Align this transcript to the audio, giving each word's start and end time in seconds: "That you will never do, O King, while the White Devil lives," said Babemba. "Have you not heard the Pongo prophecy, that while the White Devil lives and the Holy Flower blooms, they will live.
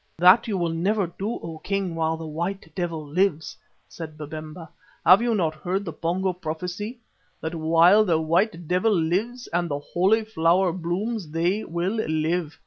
"That 0.17 0.47
you 0.47 0.57
will 0.57 0.71
never 0.73 1.05
do, 1.05 1.33
O 1.43 1.59
King, 1.59 1.93
while 1.93 2.17
the 2.17 2.25
White 2.25 2.73
Devil 2.73 3.05
lives," 3.05 3.55
said 3.87 4.17
Babemba. 4.17 4.67
"Have 5.05 5.21
you 5.21 5.35
not 5.35 5.53
heard 5.53 5.85
the 5.85 5.93
Pongo 5.93 6.33
prophecy, 6.33 6.97
that 7.39 7.53
while 7.53 8.03
the 8.03 8.19
White 8.19 8.67
Devil 8.67 8.93
lives 8.93 9.45
and 9.53 9.69
the 9.69 9.77
Holy 9.77 10.23
Flower 10.25 10.73
blooms, 10.73 11.29
they 11.29 11.63
will 11.65 11.91
live. 11.93 12.57